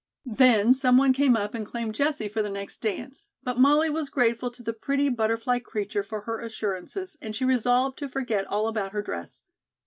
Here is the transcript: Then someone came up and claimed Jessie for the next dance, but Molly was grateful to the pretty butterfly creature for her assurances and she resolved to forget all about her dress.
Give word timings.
Then 0.25 0.73
someone 0.73 1.13
came 1.13 1.37
up 1.37 1.53
and 1.53 1.63
claimed 1.63 1.93
Jessie 1.93 2.27
for 2.27 2.41
the 2.41 2.49
next 2.49 2.81
dance, 2.81 3.27
but 3.43 3.59
Molly 3.59 3.87
was 3.87 4.09
grateful 4.09 4.49
to 4.49 4.63
the 4.63 4.73
pretty 4.73 5.09
butterfly 5.09 5.59
creature 5.59 6.01
for 6.01 6.21
her 6.21 6.39
assurances 6.39 7.17
and 7.21 7.35
she 7.35 7.45
resolved 7.45 7.99
to 7.99 8.09
forget 8.09 8.47
all 8.47 8.67
about 8.67 8.93
her 8.93 9.03
dress. 9.03 9.43